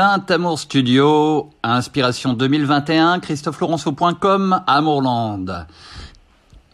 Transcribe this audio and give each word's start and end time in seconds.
Saint-Amour 0.00 0.58
Studio, 0.58 1.50
Inspiration 1.62 2.32
2021, 2.32 3.20
christophe-laurenceau.com, 3.20 4.62
Amourland. 4.66 5.66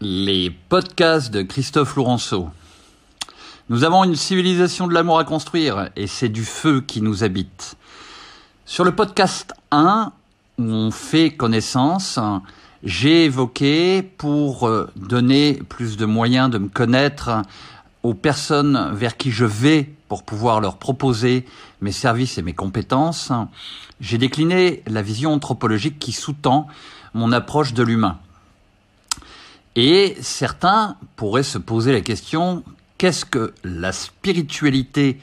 Les 0.01 0.51
podcasts 0.51 1.33
de 1.33 1.43
Christophe 1.43 1.97
Laurenceau. 1.97 2.51
Nous 3.69 3.83
avons 3.83 4.05
une 4.05 4.15
civilisation 4.15 4.87
de 4.87 4.95
l'amour 4.95 5.19
à 5.19 5.25
construire 5.25 5.89
et 5.97 6.07
c'est 6.07 6.29
du 6.29 6.45
feu 6.45 6.81
qui 6.81 7.03
nous 7.03 7.25
habite. 7.25 7.75
Sur 8.65 8.85
le 8.85 8.95
podcast 8.95 9.55
1, 9.73 10.13
où 10.59 10.63
on 10.63 10.93
fait 10.93 11.31
connaissance, 11.31 12.21
j'ai 12.85 13.25
évoqué 13.25 14.03
pour 14.03 14.69
euh, 14.69 14.89
donner 14.95 15.55
plus 15.69 15.97
de 15.97 16.07
moyens 16.07 16.49
de 16.49 16.59
me 16.59 16.69
connaître 16.69 17.43
aux 18.05 18.15
personnes 18.15 18.93
vers 18.93 19.17
qui 19.17 19.33
je 19.33 19.47
vais 19.47 19.96
pour 20.09 20.23
pouvoir 20.23 20.61
leur 20.61 20.79
proposer 20.79 21.45
mes 21.81 21.93
services 21.93 22.39
et 22.39 22.43
mes 22.43 22.53
compétences, 22.53 23.33
j'ai 24.01 24.19
décliné 24.19 24.83
la 24.87 25.03
vision 25.03 25.33
anthropologique 25.33 25.99
qui 25.99 26.13
sous-tend 26.13 26.67
mon 27.15 27.33
approche 27.33 27.73
de 27.73 27.83
l'humain. 27.83 28.19
Et 29.75 30.17
certains 30.21 30.97
pourraient 31.17 31.43
se 31.43 31.59
poser 31.59 31.93
la 31.93 32.01
question, 32.01 32.65
qu'est-ce 32.99 33.25
que 33.25 33.53
la 33.63 33.93
spiritualité 33.93 35.21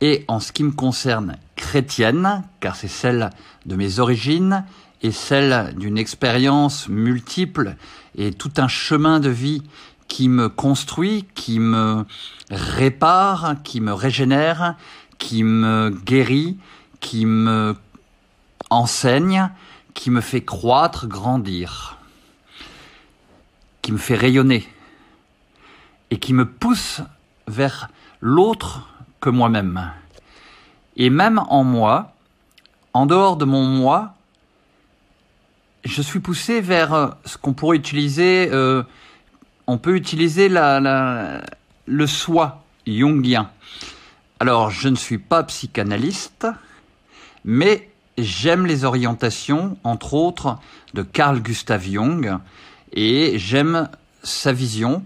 est 0.00 0.24
en 0.28 0.40
ce 0.40 0.52
qui 0.52 0.64
me 0.64 0.72
concerne 0.72 1.36
chrétienne, 1.54 2.42
car 2.60 2.76
c'est 2.76 2.88
celle 2.88 3.30
de 3.66 3.76
mes 3.76 4.00
origines 4.00 4.64
et 5.02 5.12
celle 5.12 5.74
d'une 5.76 5.98
expérience 5.98 6.88
multiple 6.88 7.76
et 8.16 8.32
tout 8.32 8.52
un 8.56 8.68
chemin 8.68 9.20
de 9.20 9.28
vie 9.28 9.62
qui 10.08 10.28
me 10.28 10.48
construit, 10.48 11.26
qui 11.34 11.58
me 11.58 12.04
répare, 12.50 13.56
qui 13.64 13.80
me 13.80 13.92
régénère, 13.92 14.76
qui 15.18 15.42
me 15.42 15.90
guérit, 16.04 16.58
qui 17.00 17.26
me 17.26 17.76
enseigne, 18.70 19.50
qui 19.94 20.10
me 20.10 20.20
fait 20.20 20.42
croître, 20.42 21.06
grandir, 21.06 21.98
qui 23.82 23.92
me 23.92 23.98
fait 23.98 24.16
rayonner 24.16 24.68
et 26.10 26.18
qui 26.18 26.32
me 26.32 26.44
pousse 26.44 27.00
vers 27.46 27.88
l'autre 28.20 28.88
que 29.20 29.30
moi-même. 29.30 29.92
Et 30.96 31.10
même 31.10 31.42
en 31.48 31.64
moi, 31.64 32.12
en 32.92 33.06
dehors 33.06 33.36
de 33.36 33.44
mon 33.44 33.64
moi, 33.64 34.14
je 35.84 36.00
suis 36.00 36.20
poussé 36.20 36.60
vers 36.60 37.16
ce 37.24 37.36
qu'on 37.36 37.52
pourrait 37.52 37.76
utiliser 37.76 38.48
euh, 38.52 38.82
on 39.66 39.78
peut 39.78 39.96
utiliser 39.96 40.48
le 40.48 42.06
soi 42.06 42.62
jungien. 42.86 43.50
Alors, 44.40 44.70
je 44.70 44.88
ne 44.88 44.96
suis 44.96 45.18
pas 45.18 45.42
psychanalyste, 45.44 46.46
mais 47.44 47.88
j'aime 48.18 48.66
les 48.66 48.84
orientations, 48.84 49.78
entre 49.84 50.14
autres, 50.14 50.58
de 50.92 51.02
Carl 51.02 51.40
Gustav 51.40 51.82
Jung, 51.82 52.38
et 52.92 53.38
j'aime 53.38 53.88
sa 54.22 54.52
vision. 54.52 55.04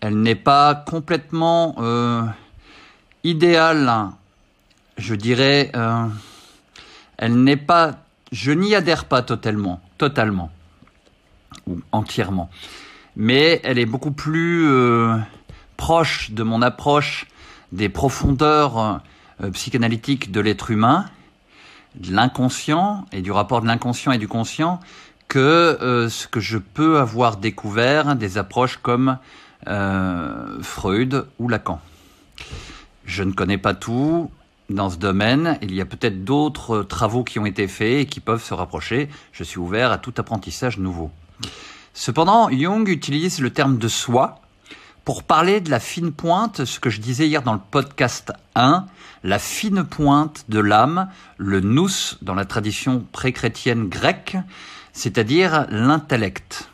Elle 0.00 0.20
n'est 0.20 0.34
pas 0.34 0.74
complètement 0.74 1.76
euh, 1.78 2.22
idéale, 3.22 4.10
je 4.96 5.14
dirais. 5.14 5.70
Euh, 5.74 6.06
elle 7.16 7.42
n'est 7.42 7.56
pas. 7.56 7.98
Je 8.32 8.52
n'y 8.52 8.74
adhère 8.74 9.06
pas 9.06 9.22
totalement, 9.22 9.80
totalement 9.98 10.50
ou 11.66 11.80
entièrement 11.92 12.48
mais 13.20 13.60
elle 13.64 13.78
est 13.78 13.86
beaucoup 13.86 14.12
plus 14.12 14.66
euh, 14.66 15.14
proche 15.76 16.30
de 16.30 16.42
mon 16.42 16.62
approche 16.62 17.26
des 17.70 17.90
profondeurs 17.90 19.02
euh, 19.42 19.50
psychanalytiques 19.50 20.32
de 20.32 20.40
l'être 20.40 20.70
humain, 20.70 21.04
de 21.96 22.14
l'inconscient 22.14 23.04
et 23.12 23.20
du 23.20 23.30
rapport 23.30 23.60
de 23.60 23.66
l'inconscient 23.66 24.10
et 24.12 24.16
du 24.16 24.26
conscient 24.26 24.80
que 25.28 25.38
euh, 25.38 26.08
ce 26.08 26.28
que 26.28 26.40
je 26.40 26.56
peux 26.56 26.98
avoir 26.98 27.36
découvert 27.36 28.16
des 28.16 28.38
approches 28.38 28.78
comme 28.78 29.18
Freud 30.62 31.26
ou 31.38 31.48
Lacan. 31.48 31.78
Je 33.04 33.22
ne 33.22 33.32
connais 33.32 33.58
pas 33.58 33.74
tout 33.74 34.30
dans 34.70 34.88
ce 34.88 34.96
domaine. 34.96 35.58
Il 35.60 35.74
y 35.74 35.82
a 35.82 35.84
peut-être 35.84 36.24
d'autres 36.24 36.82
travaux 36.82 37.24
qui 37.24 37.38
ont 37.38 37.44
été 37.44 37.68
faits 37.68 38.00
et 38.00 38.06
qui 38.06 38.20
peuvent 38.20 38.42
se 38.42 38.54
rapprocher. 38.54 39.10
Je 39.32 39.44
suis 39.44 39.58
ouvert 39.58 39.92
à 39.92 39.98
tout 39.98 40.14
apprentissage 40.16 40.78
nouveau. 40.78 41.10
Cependant, 41.94 42.48
Jung 42.50 42.88
utilise 42.88 43.40
le 43.40 43.50
terme 43.50 43.78
de 43.78 43.88
soi 43.88 44.40
pour 45.04 45.24
parler 45.24 45.60
de 45.60 45.70
la 45.70 45.80
fine 45.80 46.12
pointe, 46.12 46.64
ce 46.64 46.78
que 46.78 46.90
je 46.90 47.00
disais 47.00 47.26
hier 47.26 47.42
dans 47.42 47.52
le 47.52 47.60
podcast 47.70 48.32
1, 48.54 48.86
la 49.24 49.38
fine 49.38 49.84
pointe 49.84 50.44
de 50.48 50.60
l'âme, 50.60 51.08
le 51.36 51.60
nous 51.60 51.90
dans 52.22 52.34
la 52.34 52.44
tradition 52.44 53.04
pré-chrétienne 53.12 53.88
grecque, 53.88 54.36
c'est-à-dire 54.92 55.66
l'intellect. 55.70 56.70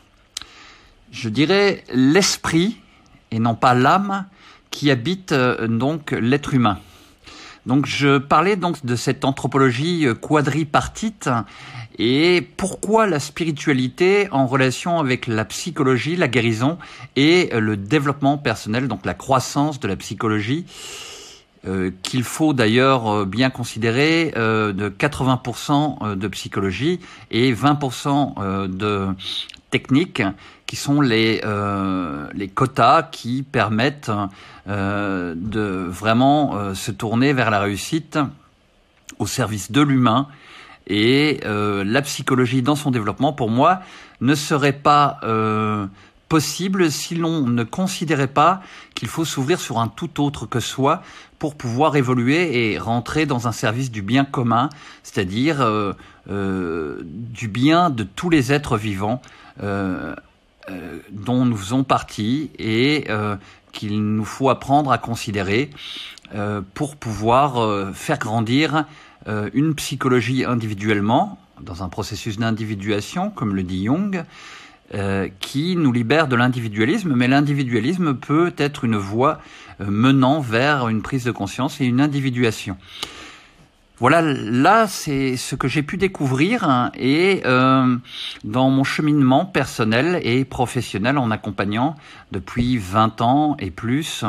Je 1.11 1.29
dirais 1.29 1.83
l'esprit, 1.91 2.77
et 3.31 3.39
non 3.39 3.55
pas 3.55 3.73
l'âme, 3.73 4.25
qui 4.69 4.91
habite 4.91 5.31
euh, 5.31 5.67
donc 5.67 6.11
l'être 6.11 6.53
humain. 6.53 6.79
Donc 7.65 7.85
je 7.85 8.17
parlais 8.17 8.55
donc 8.55 8.85
de 8.85 8.95
cette 8.95 9.25
anthropologie 9.25 10.05
euh, 10.05 10.13
quadripartite 10.13 11.29
et 11.99 12.41
pourquoi 12.57 13.07
la 13.07 13.19
spiritualité 13.19 14.27
en 14.31 14.45
relation 14.45 14.99
avec 14.99 15.27
la 15.27 15.45
psychologie, 15.45 16.15
la 16.15 16.27
guérison 16.27 16.77
et 17.15 17.49
le 17.57 17.75
développement 17.75 18.37
personnel, 18.37 18.87
donc 18.87 19.05
la 19.05 19.15
croissance 19.15 19.79
de 19.79 19.87
la 19.87 19.95
psychologie, 19.95 20.65
euh, 21.67 21.91
qu'il 22.03 22.23
faut 22.23 22.53
d'ailleurs 22.53 23.09
euh, 23.09 23.25
bien 23.25 23.49
considérer 23.49 24.31
euh, 24.37 24.71
de 24.71 24.89
80% 24.89 26.15
de 26.15 26.27
psychologie 26.27 26.99
et 27.31 27.53
20% 27.53 28.67
de 28.67 29.07
technique, 29.71 30.21
qui 30.65 30.75
sont 30.75 31.01
les, 31.01 31.41
les 32.33 32.47
quotas 32.47 33.03
qui 33.03 33.43
permettent 33.43 34.11
de 34.65 35.87
vraiment 35.87 36.73
se 36.73 36.91
tourner 36.91 37.33
vers 37.33 37.51
la 37.51 37.59
réussite 37.59 38.17
au 39.19 39.27
service 39.27 39.71
de 39.71 39.81
l'humain 39.81 40.27
et 40.87 41.41
euh, 41.45 41.83
la 41.83 42.01
psychologie 42.01 42.61
dans 42.61 42.75
son 42.75 42.91
développement, 42.91 43.33
pour 43.33 43.49
moi, 43.49 43.81
ne 44.21 44.33
serait 44.35 44.73
pas 44.73 45.19
euh, 45.23 45.85
possible 46.29 46.89
si 46.89 47.15
l'on 47.15 47.41
ne 47.45 47.63
considérait 47.63 48.27
pas 48.27 48.61
qu'il 48.95 49.09
faut 49.09 49.25
s'ouvrir 49.25 49.59
sur 49.59 49.79
un 49.79 49.89
tout 49.89 50.23
autre 50.23 50.45
que 50.45 50.59
soi 50.59 51.03
pour 51.39 51.55
pouvoir 51.55 51.97
évoluer 51.97 52.71
et 52.71 52.79
rentrer 52.79 53.25
dans 53.25 53.47
un 53.47 53.51
service 53.51 53.91
du 53.91 54.01
bien 54.01 54.25
commun, 54.25 54.69
c'est-à-dire 55.03 55.61
euh, 55.61 55.93
euh 56.29 57.01
du 57.03 57.47
bien 57.47 57.89
de 57.89 58.03
tous 58.03 58.29
les 58.29 58.51
êtres 58.51 58.77
vivants 58.77 59.21
euh, 59.61 60.15
dont 61.11 61.45
nous 61.45 61.55
faisons 61.55 61.83
partie 61.83 62.49
et 62.57 63.07
qu'il 63.71 64.01
nous 64.01 64.25
faut 64.25 64.49
apprendre 64.49 64.91
à 64.91 64.97
considérer 64.97 65.69
pour 66.73 66.97
pouvoir 66.97 67.93
faire 67.93 68.19
grandir 68.19 68.75
euh, 68.75 68.83
une 69.25 69.75
psychologie 69.75 70.45
individuellement, 70.45 71.37
dans 71.61 71.83
un 71.83 71.89
processus 71.89 72.37
d'individuation, 72.37 73.29
comme 73.29 73.55
le 73.55 73.63
dit 73.63 73.85
Jung, 73.85 74.23
euh, 74.93 75.27
qui 75.41 75.75
nous 75.75 75.91
libère 75.91 76.29
de 76.29 76.37
l'individualisme, 76.37 77.13
mais 77.13 77.27
l'individualisme 77.27 78.13
peut 78.13 78.53
être 78.57 78.85
une 78.85 78.95
voie 78.95 79.41
euh, 79.81 79.85
menant 79.89 80.39
vers 80.39 80.87
une 80.87 81.01
prise 81.01 81.25
de 81.25 81.31
conscience 81.31 81.81
et 81.81 81.85
une 81.85 81.99
individuation. 81.99 82.77
Voilà, 83.99 84.21
là, 84.21 84.85
c'est 84.85 85.37
ce 85.37 85.55
que 85.55 85.67
j'ai 85.67 85.81
pu 85.81 85.97
découvrir 85.97 86.63
hein, 86.69 86.91
et 86.95 87.41
euh, 87.47 87.97
dans 88.43 88.69
mon 88.69 88.83
cheminement 88.83 89.43
personnel 89.43 90.19
et 90.21 90.45
professionnel 90.45 91.17
en 91.17 91.31
accompagnant 91.31 91.95
depuis 92.31 92.77
20 92.77 93.21
ans 93.21 93.57
et 93.57 93.71
plus 93.71 94.23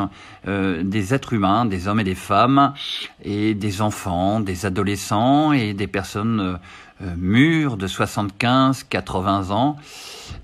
euh, 0.47 0.81
des 0.81 1.13
êtres 1.13 1.33
humains, 1.33 1.65
des 1.65 1.87
hommes 1.87 1.99
et 1.99 2.03
des 2.03 2.15
femmes, 2.15 2.73
et 3.23 3.53
des 3.53 3.83
enfants, 3.83 4.39
des 4.39 4.65
adolescents 4.65 5.53
et 5.53 5.75
des 5.75 5.87
personnes 5.87 6.59
euh, 7.03 7.15
mûres 7.15 7.77
de 7.77 7.85
75, 7.85 8.85
80 8.89 9.51
ans. 9.51 9.77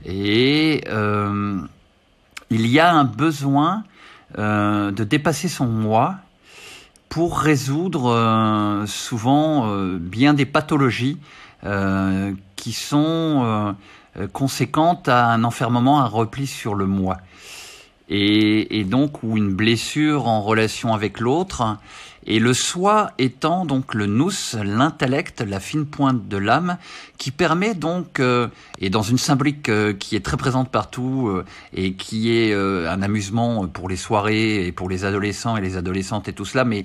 Et 0.05 0.83
il 2.51 2.67
y 2.67 2.79
a 2.79 2.93
un 2.93 3.05
besoin 3.05 3.83
de 4.37 5.03
dépasser 5.03 5.47
son 5.47 5.65
moi 5.65 6.17
pour 7.09 7.39
résoudre 7.39 8.07
euh, 8.07 8.85
souvent 8.85 9.69
euh, 9.69 9.97
bien 9.99 10.33
des 10.33 10.45
pathologies 10.45 11.17
euh, 11.63 12.33
qui 12.55 12.71
sont 12.71 13.75
conséquentes 14.31 15.09
à 15.09 15.27
un 15.27 15.43
enfermement, 15.43 15.99
un 15.99 16.07
repli 16.07 16.47
sur 16.47 16.73
le 16.73 16.85
moi. 16.85 17.17
Et, 18.07 18.79
et 18.79 18.83
donc, 18.83 19.23
ou 19.23 19.35
une 19.35 19.53
blessure 19.53 20.27
en 20.27 20.41
relation 20.41 20.93
avec 20.93 21.19
l'autre, 21.19 21.77
et 22.27 22.39
le 22.39 22.53
soi 22.53 23.11
étant 23.17 23.65
donc 23.65 23.93
le 23.93 24.07
nous, 24.07 24.31
l'intellect, 24.63 25.41
la 25.41 25.59
fine 25.59 25.85
pointe 25.85 26.27
de 26.27 26.37
l'âme, 26.37 26.77
qui 27.17 27.31
permet 27.31 27.73
donc, 27.73 28.19
euh, 28.19 28.47
et 28.79 28.89
dans 28.89 29.03
une 29.03 29.17
symbolique 29.17 29.69
euh, 29.69 29.93
qui 29.93 30.15
est 30.15 30.25
très 30.25 30.37
présente 30.37 30.69
partout 30.69 31.27
euh, 31.27 31.45
et 31.73 31.93
qui 31.93 32.35
est 32.35 32.53
un 32.53 33.01
amusement 33.01 33.67
pour 33.67 33.89
les 33.89 33.95
soirées 33.95 34.65
et 34.67 34.71
pour 34.71 34.89
les 34.89 35.05
adolescents 35.05 35.57
et 35.57 35.61
les 35.61 35.77
adolescentes 35.77 36.27
et 36.27 36.33
tout 36.33 36.45
cela, 36.45 36.65
mais 36.65 36.83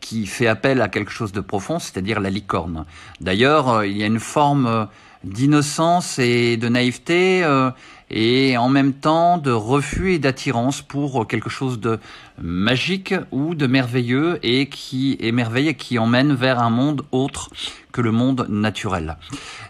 qui 0.00 0.26
fait 0.26 0.46
appel 0.46 0.82
à 0.82 0.88
quelque 0.88 1.10
chose 1.10 1.32
de 1.32 1.40
profond, 1.40 1.78
c'est-à-dire 1.78 2.20
la 2.20 2.30
licorne. 2.30 2.84
D'ailleurs, 3.20 3.84
il 3.84 3.96
y 3.96 4.02
a 4.02 4.06
une 4.06 4.20
forme 4.20 4.88
d'innocence 5.22 6.18
et 6.18 6.58
de 6.58 6.68
naïveté 6.68 7.42
et 8.10 8.56
en 8.56 8.68
même 8.68 8.92
temps 8.92 9.38
de 9.38 9.50
refus 9.50 10.14
et 10.14 10.18
d'attirance 10.18 10.82
pour 10.82 11.26
quelque 11.26 11.50
chose 11.50 11.80
de 11.80 11.98
magique 12.40 13.14
ou 13.30 13.54
de 13.54 13.66
merveilleux 13.66 14.38
et 14.42 14.68
qui 14.68 15.16
émerveille 15.20 15.68
et 15.68 15.74
qui 15.74 15.98
emmène 15.98 16.34
vers 16.34 16.60
un 16.60 16.70
monde 16.70 17.02
autre 17.12 17.50
que 17.94 18.00
le 18.00 18.10
monde 18.10 18.46
naturel. 18.48 19.16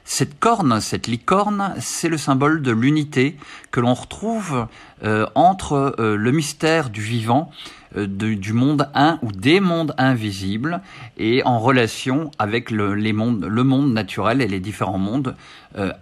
Cette 0.05 0.39
corne, 0.39 0.81
cette 0.81 1.07
licorne, 1.07 1.75
c'est 1.79 2.09
le 2.09 2.17
symbole 2.17 2.63
de 2.63 2.73
l'unité 2.73 3.37
que 3.71 3.81
l'on 3.81 3.93
retrouve 3.93 4.67
euh, 5.05 5.27
entre 5.35 5.95
euh, 5.99 6.17
le 6.17 6.33
mystère 6.33 6.89
du 6.89 7.03
vivant, 7.03 7.51
euh, 7.99 8.07
du 8.07 8.53
monde 8.55 8.89
un 8.95 9.19
ou 9.21 9.31
des 9.31 9.61
mondes 9.61 9.95
invisibles 9.99 10.81
et 11.19 11.43
en 11.45 11.59
relation 11.59 12.31
avec 12.39 12.71
le, 12.71 12.95
les 12.95 13.13
le 13.13 13.63
monde 13.63 13.93
naturel 13.93 14.41
et 14.41 14.49
les 14.49 14.61
différents 14.61 14.99
mondes 14.99 15.37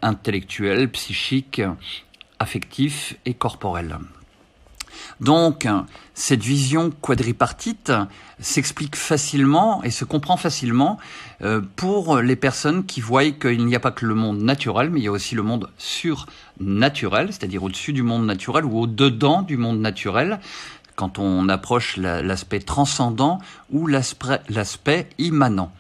intellectuels, 0.03 0.91
psychiques 0.91 1.63
affectif 2.43 3.17
et 3.25 3.35
corporel. 3.35 3.99
Donc, 5.21 5.67
cette 6.15 6.43
vision 6.43 6.91
quadripartite 6.91 7.93
s'explique 8.41 8.97
facilement 8.97 9.83
et 9.85 9.91
se 9.91 10.05
comprend 10.05 10.37
facilement 10.37 10.99
euh, 11.43 11.61
pour 11.77 12.19
les 12.19 12.37
personnes 12.37 12.85
qui 12.85 13.01
voient 13.01 13.31
qu'il 13.31 13.65
n'y 13.65 13.77
a 13.77 13.81
pas 13.81 13.93
que 13.93 14.05
le 14.05 14.15
monde 14.15 14.43
naturel, 14.43 14.91
mais 14.91 15.01
il 15.01 15.05
y 15.05 15.09
a 15.09 15.13
aussi 15.13 15.35
le 15.35 15.43
monde 15.43 15.71
surnaturel, 15.79 17.29
c'est-à-dire 17.29 17.63
au-dessus 17.63 17.93
du 17.93 18.03
monde 18.03 18.27
naturel 18.27 18.65
ou 18.65 18.81
au-dedans 18.81 19.43
du 19.43 19.57
monde 19.57 19.81
naturel, 19.81 20.41
quand 20.97 21.19
on 21.19 21.49
approche 21.49 21.97
l'aspect 21.97 22.61
transcendant 22.61 23.39
ou 23.71 23.87
l'aspect 23.87 25.09
immanent. 25.19 25.73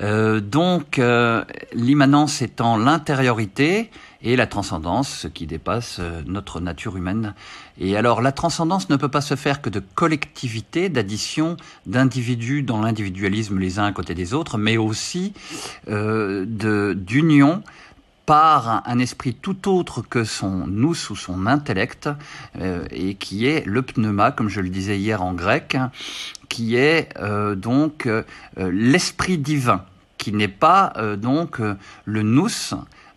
Euh, 0.00 0.40
donc, 0.40 0.98
euh, 0.98 1.44
l'immanence 1.74 2.40
étant 2.42 2.76
l'intériorité, 2.76 3.90
et 4.22 4.36
la 4.36 4.46
transcendance, 4.46 5.08
ce 5.08 5.28
qui 5.28 5.46
dépasse 5.46 5.96
euh, 5.98 6.22
notre 6.26 6.60
nature 6.60 6.96
humaine. 6.96 7.34
Et 7.78 7.96
alors 7.96 8.20
la 8.20 8.32
transcendance 8.32 8.90
ne 8.90 8.96
peut 8.96 9.08
pas 9.08 9.20
se 9.20 9.34
faire 9.34 9.62
que 9.62 9.70
de 9.70 9.80
collectivité, 9.80 10.88
d'addition 10.88 11.56
d'individus 11.86 12.62
dans 12.62 12.80
l'individualisme 12.80 13.58
les 13.58 13.78
uns 13.78 13.86
à 13.86 13.92
côté 13.92 14.14
des 14.14 14.34
autres, 14.34 14.58
mais 14.58 14.76
aussi 14.76 15.32
euh, 15.88 16.44
d'union 16.94 17.62
par 18.26 18.86
un 18.86 18.98
esprit 19.00 19.34
tout 19.34 19.68
autre 19.68 20.02
que 20.02 20.22
son 20.22 20.66
nous 20.66 20.94
ou 21.10 21.16
son 21.16 21.46
intellect, 21.46 22.08
euh, 22.60 22.84
et 22.90 23.14
qui 23.14 23.46
est 23.46 23.66
le 23.66 23.82
pneuma, 23.82 24.30
comme 24.30 24.48
je 24.48 24.60
le 24.60 24.68
disais 24.68 24.98
hier 24.98 25.22
en 25.22 25.32
grec, 25.32 25.76
qui 26.48 26.76
est 26.76 27.08
donc 27.56 28.08
l'esprit 28.56 29.38
divin, 29.38 29.84
qui 30.18 30.32
n'est 30.32 30.48
pas 30.48 30.92
donc 31.16 31.60
le 32.04 32.22
nous, 32.22 32.48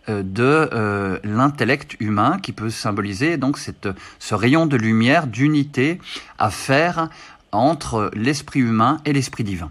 de 0.08 0.68
euh, 0.72 1.18
l'intellect 1.24 1.96
humain 2.00 2.38
qui 2.42 2.52
peut 2.52 2.70
symboliser 2.70 3.36
donc 3.36 3.58
ce 3.58 4.34
rayon 4.34 4.66
de 4.66 4.76
lumière, 4.76 5.26
d'unité 5.26 5.98
à 6.38 6.50
faire 6.50 7.08
entre 7.52 8.10
l'esprit 8.14 8.60
humain 8.60 9.00
et 9.04 9.12
l'esprit 9.12 9.44
divin. 9.44 9.70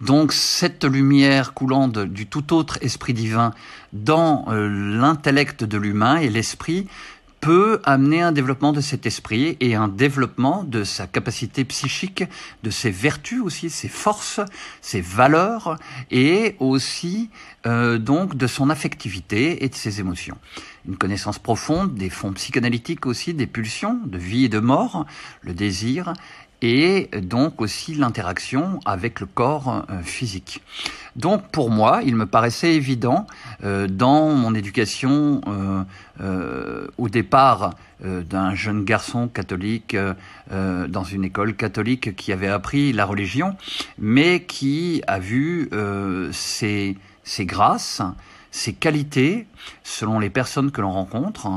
Donc 0.00 0.32
cette 0.32 0.84
lumière 0.84 1.54
coulant 1.54 1.88
du 1.88 2.26
tout 2.26 2.52
autre 2.52 2.78
esprit 2.82 3.14
divin 3.14 3.52
dans 3.92 4.44
euh, 4.48 4.68
l'intellect 4.68 5.64
de 5.64 5.78
l'humain 5.78 6.16
et 6.16 6.28
l'esprit 6.28 6.86
peut 7.40 7.80
amener 7.84 8.22
un 8.22 8.32
développement 8.32 8.72
de 8.72 8.80
cet 8.80 9.06
esprit 9.06 9.56
et 9.60 9.74
un 9.74 9.88
développement 9.88 10.64
de 10.64 10.84
sa 10.84 11.06
capacité 11.06 11.64
psychique, 11.64 12.24
de 12.62 12.70
ses 12.70 12.90
vertus 12.90 13.40
aussi, 13.40 13.70
ses 13.70 13.88
forces, 13.88 14.40
ses 14.80 15.00
valeurs 15.00 15.78
et 16.10 16.56
aussi 16.58 17.30
euh, 17.66 17.98
donc 17.98 18.36
de 18.36 18.46
son 18.46 18.70
affectivité 18.70 19.64
et 19.64 19.68
de 19.68 19.74
ses 19.74 20.00
émotions. 20.00 20.38
Une 20.88 20.96
connaissance 20.96 21.38
profonde 21.38 21.94
des 21.94 22.10
fonds 22.10 22.32
psychanalytiques 22.32 23.06
aussi, 23.06 23.34
des 23.34 23.46
pulsions 23.46 24.00
de 24.04 24.18
vie 24.18 24.44
et 24.44 24.48
de 24.48 24.60
mort, 24.60 25.06
le 25.42 25.52
désir 25.52 26.12
et 26.62 27.10
donc 27.22 27.60
aussi 27.60 27.94
l'interaction 27.94 28.80
avec 28.84 29.20
le 29.20 29.26
corps 29.26 29.84
euh, 29.90 30.02
physique. 30.02 30.62
Donc 31.14 31.48
pour 31.50 31.70
moi, 31.70 32.00
il 32.04 32.16
me 32.16 32.26
paraissait 32.26 32.74
évident 32.74 33.26
euh, 33.64 33.86
dans 33.86 34.30
mon 34.30 34.54
éducation 34.54 35.40
euh, 36.20 36.86
au 36.98 37.08
départ 37.08 37.74
d'un 38.02 38.54
jeune 38.54 38.84
garçon 38.84 39.26
catholique 39.26 39.96
dans 40.50 41.04
une 41.04 41.24
école 41.24 41.54
catholique 41.54 42.14
qui 42.14 42.30
avait 42.30 42.48
appris 42.48 42.92
la 42.92 43.06
religion, 43.06 43.56
mais 43.98 44.42
qui 44.42 45.02
a 45.06 45.18
vu 45.18 45.70
ses, 46.32 46.96
ses 47.24 47.46
grâces, 47.46 48.02
ses 48.50 48.74
qualités, 48.74 49.46
selon 49.82 50.18
les 50.18 50.28
personnes 50.28 50.70
que 50.70 50.82
l'on 50.82 50.92
rencontre, 50.92 51.48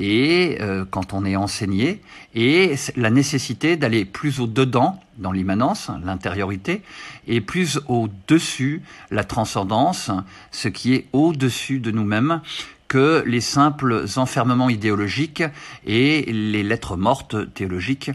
et 0.00 0.56
euh, 0.60 0.86
quand 0.90 1.12
on 1.12 1.24
est 1.26 1.36
enseigné, 1.36 2.00
et 2.34 2.74
la 2.96 3.10
nécessité 3.10 3.76
d'aller 3.76 4.06
plus 4.06 4.40
au-dedans, 4.40 4.98
dans 5.18 5.30
l'immanence, 5.30 5.90
l'intériorité, 6.02 6.82
et 7.28 7.42
plus 7.42 7.78
au-dessus, 7.86 8.82
la 9.10 9.24
transcendance, 9.24 10.10
ce 10.50 10.68
qui 10.68 10.94
est 10.94 11.06
au-dessus 11.12 11.80
de 11.80 11.90
nous-mêmes, 11.90 12.40
que 12.88 13.22
les 13.26 13.42
simples 13.42 14.06
enfermements 14.16 14.70
idéologiques 14.70 15.44
et 15.86 16.22
les 16.32 16.62
lettres 16.62 16.96
mortes 16.96 17.52
théologiques 17.54 18.10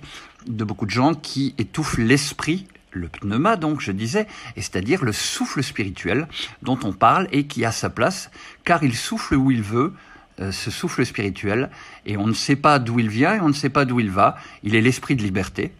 de 0.48 0.64
beaucoup 0.66 0.86
de 0.86 0.92
gens 0.92 1.14
qui 1.14 1.54
étouffent 1.58 1.98
l'esprit 1.98 2.68
le 2.92 3.10
pneuma, 3.10 3.58
donc 3.58 3.82
je 3.82 3.92
disais, 3.92 4.26
c'est-à-dire 4.56 5.04
le 5.04 5.12
souffle 5.12 5.62
spirituel 5.62 6.28
dont 6.62 6.80
on 6.84 6.94
parle 6.94 7.28
et 7.34 7.46
qui 7.46 7.66
a 7.66 7.72
sa 7.74 7.90
place, 7.90 8.32
car 8.64 8.84
il 8.84 8.96
souffle 8.96 9.36
où 9.36 9.52
il 9.52 9.62
veut, 9.62 9.94
ce 10.40 10.72
souffle 10.72 11.06
spirituel, 11.06 11.70
et 12.06 12.18
on 12.18 12.28
ne 12.28 12.34
sait 12.34 12.56
pas 12.56 12.80
d'où 12.80 13.00
il 13.00 13.10
vient 13.10 13.36
et 13.36 13.40
on 13.40 13.48
ne 13.48 13.54
sait 13.54 13.70
pas 13.70 13.86
d'où 13.86 14.00
il 14.00 14.12
va. 14.12 14.36
Il 14.64 14.76
est 14.76 14.82
l'esprit 14.82 15.16
de 15.16 15.24
liberté. 15.24 15.72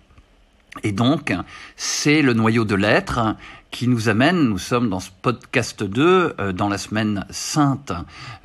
Et 0.84 0.92
donc, 0.92 1.34
c'est 1.76 2.22
le 2.22 2.34
noyau 2.34 2.66
de 2.66 2.76
l'être 2.76 3.36
qui 3.72 3.88
nous 3.88 4.08
amène, 4.08 4.42
nous 4.42 4.58
sommes 4.58 4.90
dans 4.90 5.00
ce 5.00 5.10
podcast 5.22 5.84
2, 5.84 6.36
euh, 6.40 6.54
dans 6.54 6.70
la 6.70 6.78
semaine 6.78 7.26
sainte, 7.30 7.92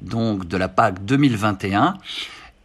donc 0.01 0.49
de 0.49 0.57
la 0.57 0.69
Pâque 0.69 1.05
2021, 1.05 1.99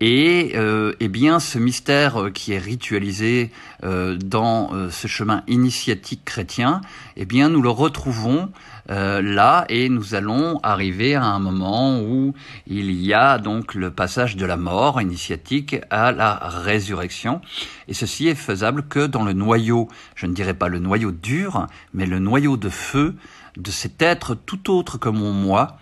et 0.02 0.52
euh, 0.56 0.94
eh 1.00 1.08
bien, 1.08 1.40
ce 1.40 1.58
mystère 1.58 2.32
qui 2.34 2.52
est 2.52 2.60
ritualisé 2.60 3.52
euh, 3.84 4.18
dans 4.18 4.74
euh, 4.74 4.90
ce 4.90 5.08
chemin 5.08 5.44
initiatique 5.48 6.26
chrétien, 6.26 6.82
eh 7.16 7.26
bien, 7.26 7.48
nous 7.48 7.62
le 7.62 7.70
retrouvons 7.70 8.52
euh, 8.92 9.22
là 9.22 9.66
et 9.70 9.88
nous 9.88 10.14
allons 10.14 10.60
arriver 10.64 11.16
à 11.16 11.24
un 11.24 11.40
moment 11.40 12.02
où 12.02 12.34
il 12.68 12.92
y 12.92 13.14
a 13.14 13.38
donc 13.38 13.74
le 13.74 13.90
passage 13.90 14.36
de 14.36 14.46
la 14.46 14.58
mort 14.58 15.02
initiatique 15.02 15.78
à 15.90 16.12
la 16.12 16.36
résurrection. 16.36 17.40
Et 17.88 17.94
ceci 17.94 18.28
est 18.28 18.36
faisable 18.36 18.84
que 18.90 19.08
dans 19.08 19.24
le 19.24 19.34
noyau, 19.34 19.88
je 20.16 20.26
ne 20.26 20.34
dirais 20.34 20.54
pas 20.54 20.68
le 20.68 20.80
noyau 20.80 21.12
dur, 21.12 21.68
mais 21.94 22.06
le 22.06 22.20
noyau 22.20 22.58
de 22.58 22.70
feu 22.70 23.16
de 23.58 23.72
cet 23.72 24.02
être 24.02 24.36
tout 24.36 24.70
autre 24.70 24.98
que 24.98 25.10
mon 25.10 25.32
moi, 25.32 25.78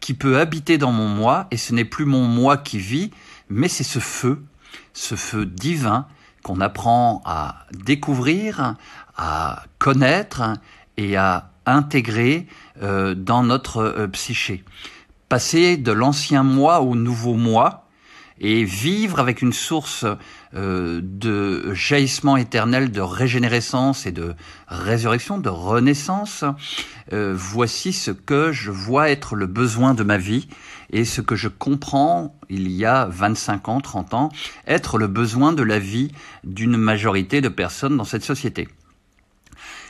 qui 0.00 0.12
peut 0.12 0.38
habiter 0.38 0.76
dans 0.76 0.92
mon 0.92 1.08
moi, 1.08 1.46
et 1.50 1.56
ce 1.56 1.72
n'est 1.72 1.86
plus 1.86 2.04
mon 2.04 2.24
moi 2.24 2.58
qui 2.58 2.78
vit, 2.78 3.10
mais 3.48 3.68
c'est 3.68 3.84
ce 3.84 3.98
feu, 3.98 4.42
ce 4.92 5.14
feu 5.14 5.46
divin 5.46 6.06
qu'on 6.42 6.60
apprend 6.60 7.22
à 7.24 7.66
découvrir, 7.72 8.76
à 9.16 9.64
connaître 9.78 10.54
et 10.96 11.16
à 11.16 11.50
intégrer 11.66 12.46
euh, 12.82 13.14
dans 13.14 13.42
notre 13.42 13.78
euh, 13.78 14.06
psyché. 14.08 14.64
Passer 15.28 15.76
de 15.76 15.92
l'ancien 15.92 16.42
moi 16.42 16.80
au 16.80 16.94
nouveau 16.94 17.34
moi 17.34 17.88
et 18.40 18.64
vivre 18.64 19.20
avec 19.20 19.42
une 19.42 19.52
source 19.52 20.04
euh, 20.54 21.00
de 21.02 21.72
jaillissement 21.72 22.36
éternel, 22.36 22.90
de 22.90 23.00
régénérescence 23.00 24.06
et 24.06 24.12
de 24.12 24.34
résurrection, 24.68 25.38
de 25.38 25.48
renaissance, 25.48 26.44
voici 27.12 27.92
ce 27.92 28.10
que 28.10 28.50
je 28.50 28.70
vois 28.70 29.08
être 29.10 29.36
le 29.36 29.46
besoin 29.46 29.94
de 29.94 30.02
ma 30.02 30.18
vie 30.18 30.48
et 30.94 31.04
ce 31.04 31.20
que 31.20 31.34
je 31.34 31.48
comprends 31.48 32.38
il 32.48 32.70
y 32.70 32.86
a 32.86 33.06
25 33.06 33.68
ans, 33.68 33.80
30 33.80 34.14
ans, 34.14 34.28
être 34.66 34.96
le 34.96 35.08
besoin 35.08 35.52
de 35.52 35.62
la 35.62 35.78
vie 35.78 36.12
d'une 36.44 36.76
majorité 36.76 37.40
de 37.40 37.48
personnes 37.48 37.96
dans 37.96 38.04
cette 38.04 38.24
société. 38.24 38.68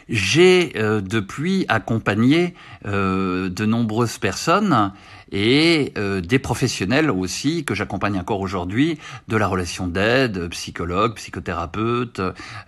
J'ai 0.09 0.73
euh, 0.77 1.01
depuis 1.01 1.65
accompagné 1.69 2.55
euh, 2.87 3.49
de 3.49 3.65
nombreuses 3.65 4.19
personnes 4.19 4.93
et 5.35 5.93
euh, 5.99 6.21
des 6.21 6.39
professionnels 6.39 7.11
aussi 7.11 7.65
que 7.65 7.75
j'accompagne 7.75 8.19
encore 8.19 8.41
aujourd'hui 8.41 8.99
de 9.27 9.37
la 9.37 9.49
relation 9.49 9.89
d'aide, 9.89 10.49
psychologue, 10.51 11.15
psychothérapeute, 11.17 12.23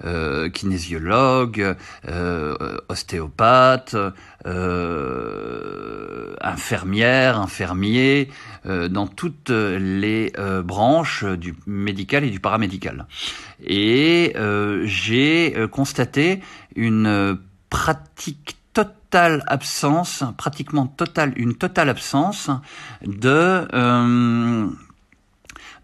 euh, 0.05 0.49
kinésiologue, 0.51 1.77
euh, 2.09 2.79
ostéopathe, 2.89 3.97
infirmière, 6.41 7.41
infirmier, 7.41 8.29
dans 8.65 9.07
toutes 9.07 9.51
les 9.51 10.33
branches 10.65 11.25
du 11.25 11.55
médical 11.67 12.25
et 12.25 12.31
du 12.31 12.39
paramédical. 12.39 13.07
Et 13.65 14.35
j'ai 14.85 15.67
constaté 15.73 16.41
une 16.77 17.39
pratique 17.71 18.57
totale 18.73 19.43
absence, 19.47 20.23
pratiquement 20.37 20.87
totale, 20.87 21.33
une 21.37 21.55
totale 21.55 21.89
absence 21.89 22.51
de 23.05 23.67
euh, 23.73 24.69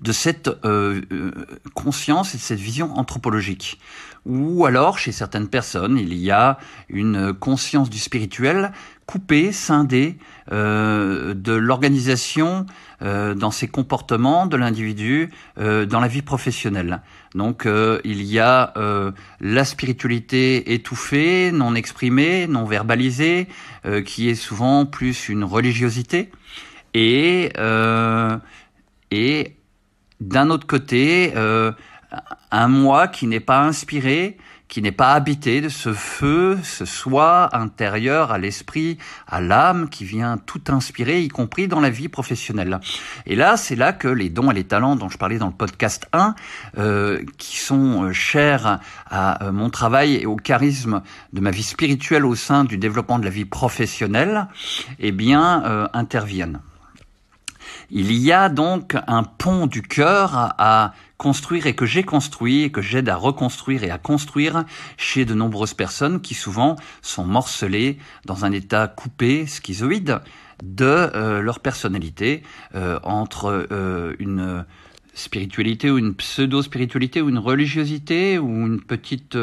de 0.03 0.13
cette 0.13 0.49
euh, 0.65 1.01
euh, 1.13 1.31
conscience 1.75 2.35
et 2.35 2.39
de 2.39 2.43
cette 2.43 2.59
vision 2.59 2.99
anthropologique. 2.99 3.79
Ou 4.27 4.67
alors, 4.67 4.99
chez 4.99 5.11
certaines 5.11 5.49
personnes, 5.49 5.99
il 5.99 6.15
y 6.15 6.31
a 6.31 6.59
une 6.89 7.33
conscience 7.33 7.91
du 7.91 7.99
spirituel 7.99 8.73
coupée, 9.07 9.51
scindée 9.51 10.17
euh, 10.53 11.35
de 11.35 11.53
l'organisation 11.53 12.67
dans 13.01 13.51
ses 13.51 13.67
comportements 13.67 14.47
de 14.47 14.57
l'individu 14.57 15.29
dans 15.57 15.99
la 15.99 16.07
vie 16.07 16.23
professionnelle. 16.23 17.03
Donc 17.35 17.67
il 18.05 18.23
y 18.23 18.39
a 18.39 18.73
la 19.41 19.65
spiritualité 19.65 20.73
étouffée, 20.73 21.51
non 21.51 21.75
exprimée, 21.75 22.47
non 22.47 22.65
verbalisée, 22.65 23.49
qui 24.07 24.29
est 24.29 24.37
souvent 24.37 24.87
plus 24.87 25.29
une 25.29 25.43
religiosité, 25.43 26.31
et 26.95 27.51
et 29.11 29.57
d'un 30.23 30.51
autre 30.51 30.67
côté, 30.67 31.33
euh, 31.37 31.73
un 32.51 32.69
moi 32.69 33.09
qui 33.09 33.27
n'est 33.27 33.41
pas 33.41 33.61
inspiré, 33.61 34.37
qui 34.69 34.81
n'est 34.81 34.93
pas 34.93 35.13
habité 35.13 35.61
de 35.61 35.69
ce 35.69 35.93
feu, 35.93 36.59
ce 36.63 36.85
soi 36.85 37.55
intérieur 37.55 38.31
à 38.31 38.39
l'esprit, 38.39 38.99
à 39.27 39.41
l'âme, 39.41 39.91
qui 39.91 40.05
vient 40.05 40.39
tout 40.39 40.63
inspirer, 40.69 41.21
y 41.21 41.29
compris 41.29 41.67
dans 41.69 41.81
la 41.81 41.91
vie 41.91 42.09
professionnelle. 42.09 42.79
Et 43.27 43.35
là, 43.35 43.57
c'est 43.57 43.75
là 43.75 43.93
que 43.93 44.09
les 44.09 44.31
dons 44.31 44.51
et 44.51 44.55
les 44.55 44.65
talents 44.65 44.97
dont 44.97 45.09
je 45.09 45.19
parlais 45.19 45.39
dans 45.39 45.49
le 45.49 45.53
podcast 45.53 46.07
1, 46.13 46.35
euh, 46.79 47.21
qui 47.37 47.59
sont 47.59 48.05
euh, 48.05 48.13
chers 48.13 48.81
à 49.11 49.51
mon 49.53 49.69
travail 49.69 50.15
et 50.15 50.27
au 50.27 50.37
charisme 50.37 51.03
de 51.33 51.41
ma 51.41 51.51
vie 51.51 51.65
spirituelle 51.65 52.25
au 52.25 52.37
sein 52.37 52.65
du 52.65 52.79
développement 52.79 53.19
de 53.19 53.25
la 53.25 53.31
vie 53.31 53.45
professionnelle, 53.45 54.47
eh 55.01 55.13
bien, 55.13 55.91
interviennent. 55.93 56.61
Il 57.95 58.11
y 58.11 58.33
a 58.33 58.49
donc 58.49 58.97
un 59.07 59.23
pont 59.23 59.67
du 59.67 59.83
cœur 59.83 60.55
à 60.57 60.95
construire 61.19 61.67
et 61.67 61.75
que 61.75 61.85
j'ai 61.85 62.05
construit 62.05 62.63
et 62.63 62.73
que 62.73 62.81
j'aide 62.81 63.11
à 63.11 63.17
reconstruire 63.17 63.85
et 63.85 63.91
à 63.91 63.99
construire 63.99 64.65
chez 64.97 65.27
de 65.27 65.35
nombreuses 65.35 65.75
personnes 65.75 66.23
qui 66.23 66.33
souvent 66.33 66.77
sont 67.03 67.27
morcelées 67.27 67.99
dans 68.25 68.47
un 68.47 68.53
état 68.53 68.89
coupé, 68.89 69.47
schizoïde 69.47 70.21
de 70.65 70.87
euh, 70.87 71.43
leur 71.43 71.61
personnalité 71.61 72.43
euh, 72.75 72.99
entre 73.03 73.67
euh, 73.71 74.17
une 74.19 74.65
spiritualité 75.15 75.91
ou 75.91 75.99
une 75.99 76.15
pseudo-spiritualité 76.15 77.21
ou 77.21 77.29
une 77.29 77.39
religiosité 77.39 78.39
ou 78.39 78.49
une 78.49 78.81
petite 78.81 79.37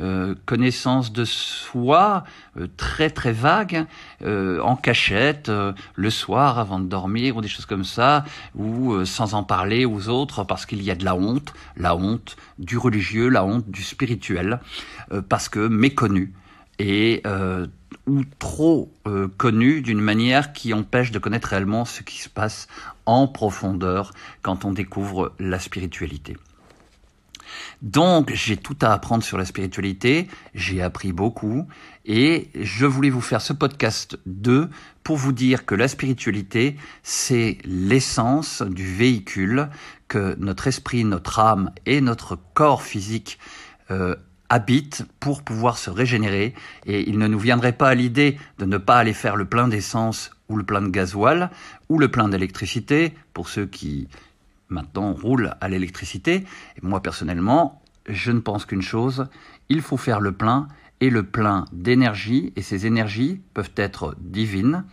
euh, 0.00 0.34
connaissance 0.44 1.12
de 1.12 1.24
soi 1.24 2.24
euh, 2.58 2.66
très 2.76 3.10
très 3.10 3.32
vague 3.32 3.86
euh, 4.22 4.60
en 4.60 4.76
cachette 4.76 5.50
le 5.94 6.10
soir 6.10 6.58
avant 6.58 6.78
de 6.78 6.86
dormir 6.86 7.36
ou 7.36 7.40
des 7.40 7.48
choses 7.48 7.66
comme 7.66 7.84
ça 7.84 8.24
ou 8.54 9.04
sans 9.04 9.34
en 9.34 9.44
parler 9.44 9.84
aux 9.84 10.08
autres 10.08 10.44
parce 10.44 10.66
qu'il 10.66 10.82
y 10.82 10.90
a 10.90 10.94
de 10.94 11.04
la 11.04 11.14
honte, 11.14 11.54
la 11.76 11.96
honte 11.96 12.36
du 12.58 12.76
religieux, 12.76 13.28
la 13.28 13.44
honte 13.44 13.70
du 13.70 13.82
spirituel 13.82 14.60
parce 15.28 15.48
que 15.48 15.66
méconnu 15.68 16.32
et 16.78 17.22
ou 18.06 18.22
trop 18.38 18.92
euh, 19.06 19.28
connu 19.36 19.80
d'une 19.80 20.00
manière 20.00 20.52
qui 20.52 20.74
empêche 20.74 21.10
de 21.10 21.18
connaître 21.18 21.48
réellement 21.48 21.84
ce 21.84 22.02
qui 22.02 22.20
se 22.20 22.28
passe 22.28 22.68
en 23.06 23.26
profondeur 23.26 24.12
quand 24.42 24.64
on 24.64 24.72
découvre 24.72 25.32
la 25.38 25.58
spiritualité. 25.58 26.36
Donc 27.82 28.32
j'ai 28.32 28.56
tout 28.56 28.76
à 28.80 28.92
apprendre 28.92 29.22
sur 29.22 29.38
la 29.38 29.44
spiritualité, 29.44 30.28
j'ai 30.54 30.82
appris 30.82 31.12
beaucoup 31.12 31.66
et 32.04 32.48
je 32.54 32.86
voulais 32.86 33.10
vous 33.10 33.20
faire 33.20 33.40
ce 33.40 33.52
podcast 33.52 34.18
2 34.26 34.68
pour 35.02 35.16
vous 35.16 35.32
dire 35.32 35.66
que 35.66 35.74
la 35.74 35.88
spiritualité, 35.88 36.76
c'est 37.02 37.58
l'essence 37.64 38.62
du 38.62 38.86
véhicule 38.86 39.68
que 40.08 40.34
notre 40.38 40.66
esprit, 40.66 41.04
notre 41.04 41.38
âme 41.38 41.70
et 41.86 42.00
notre 42.00 42.38
corps 42.54 42.82
physique 42.82 43.38
euh, 43.90 44.16
habite 44.54 45.04
pour 45.18 45.42
pouvoir 45.42 45.78
se 45.78 45.90
régénérer 45.90 46.54
et 46.86 47.08
il 47.10 47.18
ne 47.18 47.26
nous 47.26 47.40
viendrait 47.40 47.72
pas 47.72 47.88
à 47.88 47.94
l'idée 47.96 48.38
de 48.58 48.64
ne 48.64 48.78
pas 48.78 48.98
aller 48.98 49.12
faire 49.12 49.34
le 49.34 49.46
plein 49.46 49.66
d'essence 49.66 50.30
ou 50.48 50.56
le 50.56 50.62
plein 50.62 50.80
de 50.80 50.90
gasoil 50.90 51.50
ou 51.88 51.98
le 51.98 52.08
plein 52.08 52.28
d'électricité 52.28 53.14
pour 53.32 53.48
ceux 53.48 53.66
qui 53.66 54.06
maintenant 54.68 55.12
roulent 55.12 55.54
à 55.60 55.68
l'électricité. 55.68 56.44
Moi 56.82 57.02
personnellement, 57.02 57.82
je 58.08 58.30
ne 58.30 58.38
pense 58.38 58.64
qu'une 58.64 58.80
chose, 58.80 59.26
il 59.68 59.82
faut 59.82 59.96
faire 59.96 60.20
le 60.20 60.30
plein 60.30 60.68
et 61.00 61.10
le 61.10 61.24
plein 61.24 61.64
d'énergie 61.72 62.52
et 62.54 62.62
ces 62.62 62.86
énergies 62.86 63.40
peuvent 63.54 63.72
être 63.76 64.14
divines 64.20 64.84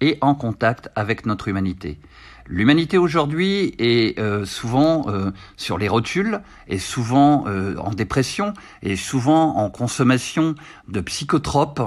et 0.00 0.18
en 0.22 0.34
contact 0.34 0.90
avec 0.96 1.24
notre 1.24 1.46
humanité. 1.46 2.00
L'humanité 2.46 2.98
aujourd'hui 2.98 3.74
est 3.78 4.18
euh, 4.18 4.44
souvent 4.44 5.06
euh, 5.08 5.30
sur 5.56 5.78
les 5.78 5.88
rotules, 5.88 6.40
est 6.68 6.78
souvent 6.78 7.44
euh, 7.46 7.74
en 7.78 7.90
dépression, 7.90 8.52
est 8.82 8.96
souvent 8.96 9.56
en 9.56 9.70
consommation 9.70 10.54
de 10.88 11.00
psychotropes. 11.00 11.80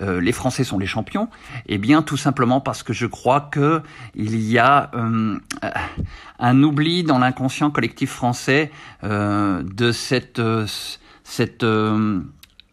les 0.00 0.32
Français 0.32 0.62
sont 0.64 0.78
les 0.78 0.86
champions. 0.86 1.28
Eh 1.66 1.78
bien, 1.78 2.02
tout 2.02 2.16
simplement 2.16 2.60
parce 2.60 2.82
que 2.82 2.92
je 2.92 3.06
crois 3.06 3.40
que 3.40 3.82
il 4.14 4.40
y 4.40 4.58
a 4.58 4.90
un 6.38 6.62
oubli 6.62 7.02
dans 7.02 7.18
l'inconscient 7.18 7.70
collectif 7.70 8.10
français 8.10 8.70
de 9.02 9.92
cette 9.92 10.40
cette 11.24 11.64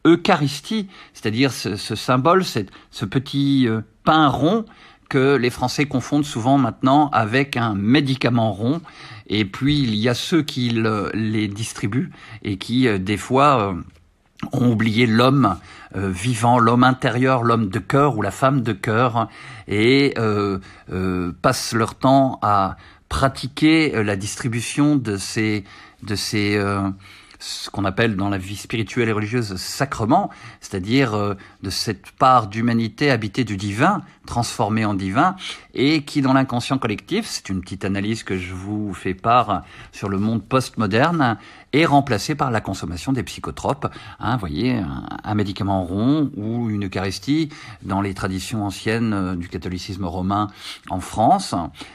Eucharistie, 0.05 0.89
c'est-à-dire 1.13 1.51
ce, 1.51 1.75
ce, 1.75 1.95
symbole, 1.95 2.43
ce 2.43 3.05
petit 3.05 3.67
pain 4.03 4.27
rond 4.27 4.65
que 5.11 5.35
les 5.35 5.49
Français 5.49 5.87
confondent 5.87 6.23
souvent 6.23 6.57
maintenant 6.57 7.09
avec 7.09 7.57
un 7.57 7.75
médicament 7.75 8.53
rond. 8.53 8.79
Et 9.27 9.43
puis 9.43 9.77
il 9.77 9.93
y 9.93 10.07
a 10.07 10.13
ceux 10.13 10.41
qui 10.41 10.81
les 11.13 11.49
distribuent 11.49 12.11
et 12.43 12.55
qui 12.57 12.87
euh, 12.87 12.97
des 12.97 13.17
fois 13.17 13.59
euh, 13.59 13.73
ont 14.53 14.71
oublié 14.71 15.05
l'homme 15.07 15.57
euh, 15.97 16.09
vivant, 16.09 16.59
l'homme 16.59 16.85
intérieur, 16.85 17.43
l'homme 17.43 17.67
de 17.67 17.79
cœur 17.79 18.17
ou 18.17 18.21
la 18.21 18.31
femme 18.31 18.61
de 18.61 18.71
cœur, 18.71 19.27
et 19.67 20.13
passent 21.41 21.73
leur 21.73 21.95
temps 21.95 22.39
à 22.41 22.77
pratiquer 23.09 24.03
la 24.03 24.15
distribution 24.15 24.95
de 24.95 25.17
ces 25.17 25.65
de 26.03 26.15
ces 26.15 26.57
ce 27.39 27.69
qu'on 27.69 27.85
appelle 27.85 28.15
dans 28.15 28.29
la 28.29 28.37
vie 28.37 28.55
spirituelle 28.55 29.09
et 29.09 29.11
religieuse 29.11 29.55
sacrement, 29.55 30.29
c'est-à-dire 30.61 31.35
de 31.63 31.69
cette 31.69 32.11
part 32.11 32.47
d'humanité 32.47 33.09
habitée 33.09 33.43
du 33.43 33.57
divin, 33.57 34.03
transformée 34.31 34.85
en 34.85 34.93
divin, 34.93 35.35
et 35.73 36.03
qui 36.03 36.21
dans 36.21 36.31
l'inconscient 36.31 36.77
collectif, 36.77 37.25
c'est 37.27 37.49
une 37.49 37.59
petite 37.59 37.83
analyse 37.83 38.23
que 38.23 38.37
je 38.37 38.53
vous 38.53 38.93
fais 38.93 39.13
part 39.13 39.63
sur 39.91 40.07
le 40.07 40.19
monde 40.19 40.41
postmoderne, 40.41 41.37
est 41.73 41.85
remplacée 41.85 42.33
par 42.33 42.49
la 42.49 42.61
consommation 42.61 43.11
des 43.11 43.23
psychotropes. 43.23 43.87
Hein, 44.21 44.35
vous 44.35 44.39
voyez, 44.39 44.81
un, 45.25 45.35
médicament 45.35 45.83
rond 45.83 46.31
ou 46.37 46.69
une 46.69 46.85
Eucharistie 46.85 47.49
dans 47.83 47.99
les 47.99 48.13
traditions 48.13 48.65
anciennes 48.65 49.13
euh, 49.13 49.35
du 49.35 49.49
catholicisme 49.49 50.05
romain 50.05 50.47
en 50.89 51.01
France, 51.01 51.53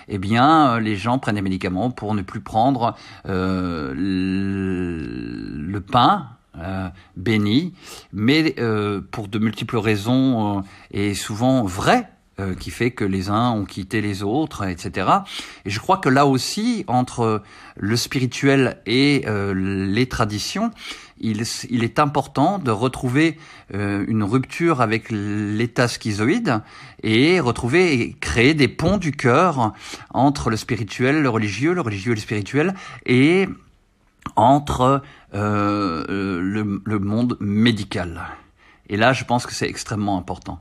eh 0.09 0.19
bien, 0.19 0.75
euh, 0.75 0.81
les 0.81 0.97
gens 0.97 1.19
prennent 1.19 1.37
des 1.37 1.43
médicaments 1.43 1.91
pour 1.91 2.15
ne 2.15 2.21
plus 2.21 2.41
prendre 2.41 2.95
euh, 3.27 3.95
le 3.97 5.81
pain 5.81 6.37
euh, 6.59 6.89
béni, 7.17 7.75
mais 8.15 8.55
euh, 8.59 9.03
pour 9.11 9.29
de 9.29 9.39
multiples 9.39 9.77
raisons 9.77 10.59
euh, 10.59 10.63
et 10.91 11.13
souvent 11.13 11.63
vraies, 11.65 12.09
qui 12.61 12.71
fait 12.71 12.91
que 12.91 13.05
les 13.05 13.31
uns 13.31 13.51
ont 13.51 13.65
quitté 13.65 14.01
les 14.01 14.23
autres, 14.23 14.67
etc. 14.67 15.09
Et 15.65 15.71
je 15.71 15.81
crois 15.81 15.97
que 15.97 16.09
là 16.09 16.27
aussi, 16.27 16.85
entre 16.87 17.43
le 17.77 17.97
spirituel 17.97 18.79
et 18.85 19.25
les 19.55 20.07
traditions, 20.07 20.71
il, 21.19 21.45
il, 21.71 21.83
est 21.83 21.99
important 21.99 22.59
de 22.59 22.71
retrouver 22.71 23.39
une 23.73 24.23
rupture 24.23 24.83
avec 24.83 25.07
l'état 25.11 25.89
schizoïde 25.89 26.61
et 27.03 27.41
retrouver 27.41 28.01
et 28.01 28.13
créer 28.13 28.53
des 28.53 28.69
ponts 28.69 28.99
du 28.99 29.13
cœur 29.13 29.73
entre 30.13 30.51
le 30.51 30.59
spirituel, 30.59 31.23
le 31.23 31.31
religieux, 31.31 31.73
le 31.73 31.81
religieux 31.81 32.13
et 32.13 32.17
le 32.17 32.21
spirituel, 32.21 32.75
et 33.07 33.49
entre 34.35 35.03
euh, 35.35 36.05
le, 36.09 36.83
le, 36.85 36.99
monde 36.99 37.37
médical. 37.41 38.23
Et 38.89 38.97
là, 38.97 39.13
je 39.13 39.25
pense 39.25 39.47
que 39.47 39.53
c'est 39.53 39.69
extrêmement 39.69 40.19
important. 40.19 40.61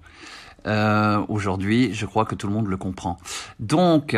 Euh, 0.65 1.23
Aujourd'hui, 1.27 1.93
je 1.93 2.05
crois 2.05 2.25
que 2.25 2.35
tout 2.35 2.47
le 2.47 2.53
monde 2.53 2.67
le 2.67 2.77
comprend. 2.77 3.17
Donc, 3.59 4.15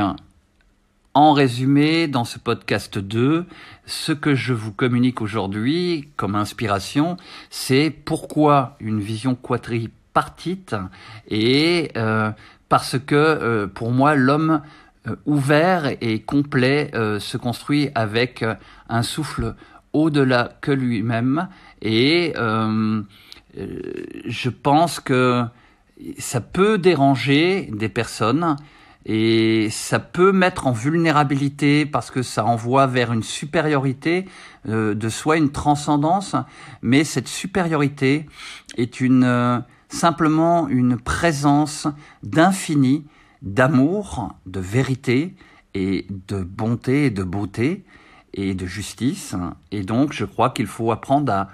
en 1.14 1.34
résumé, 1.34 2.08
dans 2.08 2.26
ce 2.26 2.38
podcast 2.38 3.00
2, 3.00 3.46
ce 3.88 4.12
que 4.12 4.36
je 4.36 4.54
vous 4.54 4.72
communique 4.72 5.20
aujourd'hui 5.22 6.10
comme 6.16 6.36
inspiration, 6.36 7.18
c'est 7.50 7.90
pourquoi 7.90 8.76
une 8.80 9.00
vision 9.00 9.34
quadripartite 9.34 10.76
et 11.28 11.92
euh, 11.98 12.32
parce 12.70 12.98
que 13.00 13.16
euh, 13.16 13.68
pour 13.68 13.92
moi 13.92 14.16
l'homme 14.16 14.62
euh, 15.08 15.16
ouvert 15.26 15.92
et 16.02 16.20
complet 16.22 16.92
euh, 16.94 17.20
se 17.20 17.38
construit 17.38 17.90
avec 17.96 18.46
un 18.90 19.04
souffle 19.04 19.56
au-delà 19.94 20.52
que 20.62 20.72
lui-même 20.72 21.48
et 21.82 22.34
je 23.56 24.50
pense 24.50 25.00
que 25.00 25.46
ça 26.18 26.42
peut 26.42 26.78
déranger 26.78 27.70
des 27.74 27.90
personnes 27.90 28.56
et 29.06 29.70
ça 29.72 30.00
peut 30.00 30.34
mettre 30.34 30.68
en 30.68 30.74
vulnérabilité 30.74 31.86
parce 31.86 32.12
que 32.12 32.22
ça 32.22 32.46
envoie 32.46 32.88
vers 32.88 33.14
une 33.14 33.24
supériorité 33.24 34.26
euh, 34.68 34.94
de 34.94 35.10
soi, 35.10 35.38
une 35.38 35.52
transcendance, 35.52 36.36
mais 36.82 37.06
cette 37.06 37.30
supériorité 37.30 38.26
est 38.76 39.00
une 39.00 39.24
euh, 39.24 39.60
simplement 39.90 40.68
une 40.68 40.98
présence 40.98 41.88
d'infini, 42.24 43.06
d'amour, 43.42 44.36
de 44.46 44.60
vérité 44.60 45.36
et 45.74 46.06
de 46.28 46.44
bonté 46.44 47.06
et 47.06 47.10
de 47.10 47.24
beauté 47.24 47.86
et 48.34 48.54
de 48.54 48.66
justice. 48.66 49.36
Et 49.72 49.84
donc, 49.84 50.12
je 50.12 50.26
crois 50.26 50.50
qu'il 50.50 50.68
faut 50.68 50.92
apprendre 50.92 51.32
à, 51.32 51.48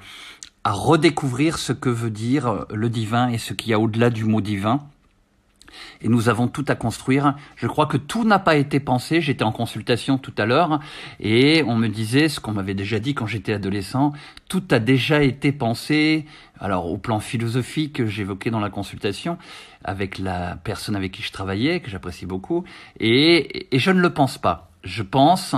à 0.63 0.71
redécouvrir 0.71 1.57
ce 1.57 1.73
que 1.73 1.89
veut 1.89 2.09
dire 2.09 2.65
le 2.73 2.89
divin 2.89 3.29
et 3.29 3.37
ce 3.37 3.53
qu'il 3.53 3.71
y 3.71 3.73
a 3.73 3.79
au-delà 3.79 4.09
du 4.09 4.25
mot 4.25 4.41
divin 4.41 4.81
et 6.01 6.07
nous 6.07 6.29
avons 6.29 6.47
tout 6.47 6.65
à 6.67 6.75
construire. 6.75 7.35
Je 7.55 7.67
crois 7.67 7.85
que 7.85 7.97
tout 7.97 8.23
n'a 8.23 8.39
pas 8.39 8.55
été 8.55 8.79
pensé. 8.79 9.21
J'étais 9.21 9.43
en 9.43 9.51
consultation 9.51 10.17
tout 10.17 10.33
à 10.37 10.45
l'heure 10.45 10.79
et 11.19 11.63
on 11.65 11.75
me 11.75 11.87
disait 11.87 12.29
ce 12.29 12.39
qu'on 12.39 12.53
m'avait 12.53 12.73
déjà 12.73 12.99
dit 12.99 13.13
quand 13.13 13.27
j'étais 13.27 13.53
adolescent. 13.53 14.13
Tout 14.49 14.63
a 14.71 14.79
déjà 14.79 15.23
été 15.23 15.51
pensé. 15.51 16.25
Alors 16.59 16.91
au 16.91 16.97
plan 16.97 17.19
philosophique 17.19 17.93
que 17.93 18.05
j'évoquais 18.05 18.51
dans 18.51 18.59
la 18.59 18.69
consultation 18.69 19.37
avec 19.83 20.17
la 20.17 20.57
personne 20.63 20.95
avec 20.95 21.11
qui 21.11 21.21
je 21.21 21.31
travaillais, 21.31 21.81
que 21.81 21.89
j'apprécie 21.89 22.25
beaucoup, 22.25 22.63
et, 23.01 23.75
et 23.75 23.79
je 23.79 23.91
ne 23.91 23.99
le 23.99 24.13
pense 24.13 24.37
pas. 24.37 24.71
Je 24.83 25.03
pense 25.03 25.55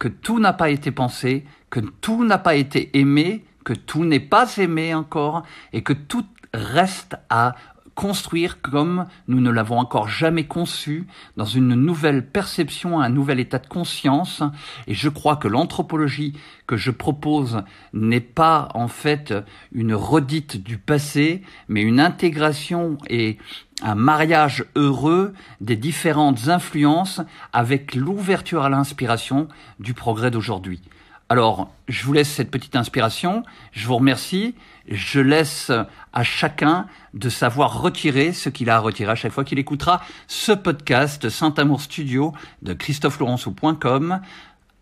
que 0.00 0.08
tout 0.08 0.40
n'a 0.40 0.52
pas 0.52 0.70
été 0.70 0.90
pensé, 0.90 1.44
que 1.70 1.78
tout 1.78 2.24
n'a 2.24 2.38
pas 2.38 2.56
été 2.56 2.98
aimé, 2.98 3.44
que 3.68 3.74
tout 3.74 4.06
n'est 4.06 4.18
pas 4.18 4.56
aimé 4.56 4.94
encore, 4.94 5.42
et 5.74 5.82
que 5.82 5.92
tout 5.92 6.24
reste 6.54 7.18
à 7.28 7.54
construire 7.94 8.62
comme 8.62 9.04
nous 9.26 9.42
ne 9.42 9.50
l'avons 9.50 9.78
encore 9.78 10.08
jamais 10.08 10.46
conçu, 10.46 11.06
dans 11.36 11.44
une 11.44 11.74
nouvelle 11.74 12.26
perception, 12.26 12.98
un 12.98 13.10
nouvel 13.10 13.40
état 13.40 13.58
de 13.58 13.66
conscience. 13.66 14.42
Et 14.86 14.94
je 14.94 15.10
crois 15.10 15.36
que 15.36 15.48
l'anthropologie 15.48 16.32
que 16.66 16.78
je 16.78 16.90
propose 16.90 17.62
n'est 17.92 18.20
pas 18.20 18.70
en 18.72 18.88
fait 18.88 19.34
une 19.72 19.94
redite 19.94 20.62
du 20.62 20.78
passé, 20.78 21.42
mais 21.68 21.82
une 21.82 22.00
intégration 22.00 22.96
et 23.10 23.36
un 23.82 23.96
mariage 23.96 24.64
heureux 24.76 25.34
des 25.60 25.76
différentes 25.76 26.48
influences 26.48 27.20
avec 27.52 27.94
l'ouverture 27.94 28.62
à 28.62 28.70
l'inspiration 28.70 29.46
du 29.78 29.92
progrès 29.92 30.30
d'aujourd'hui. 30.30 30.80
Alors, 31.30 31.70
je 31.88 32.06
vous 32.06 32.14
laisse 32.14 32.30
cette 32.30 32.50
petite 32.50 32.74
inspiration, 32.74 33.42
je 33.72 33.86
vous 33.86 33.96
remercie, 33.96 34.54
je 34.88 35.20
laisse 35.20 35.70
à 36.14 36.24
chacun 36.24 36.86
de 37.12 37.28
savoir 37.28 37.82
retirer 37.82 38.32
ce 38.32 38.48
qu'il 38.48 38.70
a 38.70 38.76
à 38.76 38.78
retirer 38.78 39.12
à 39.12 39.14
chaque 39.14 39.32
fois 39.32 39.44
qu'il 39.44 39.58
écoutera 39.58 40.00
ce 40.26 40.52
podcast 40.52 41.28
Saint-Amour 41.28 41.82
Studio 41.82 42.32
de 42.62 42.72
christophelaurenceau.com. 42.72 44.20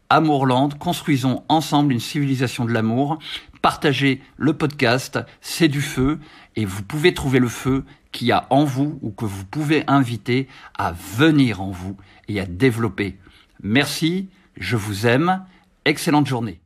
Amourland, 0.08 0.68
construisons 0.78 1.42
ensemble 1.48 1.92
une 1.92 1.98
civilisation 1.98 2.64
de 2.64 2.70
l'amour. 2.70 3.18
Partagez 3.60 4.22
le 4.36 4.52
podcast, 4.52 5.18
c'est 5.40 5.66
du 5.66 5.82
feu, 5.82 6.20
et 6.54 6.64
vous 6.64 6.84
pouvez 6.84 7.12
trouver 7.12 7.40
le 7.40 7.48
feu 7.48 7.84
qui 8.12 8.30
a 8.30 8.46
en 8.50 8.62
vous 8.62 9.00
ou 9.02 9.10
que 9.10 9.24
vous 9.24 9.44
pouvez 9.44 9.82
inviter 9.88 10.46
à 10.78 10.92
venir 10.92 11.61
en 11.61 11.72
vous 11.72 11.96
et 12.28 12.38
à 12.38 12.46
développer. 12.46 13.18
Merci, 13.64 14.28
je 14.56 14.76
vous 14.76 15.09
aime 15.09 15.44
Excellente 15.87 16.27
journée. 16.27 16.65